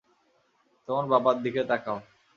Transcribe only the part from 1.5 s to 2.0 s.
তাকাও।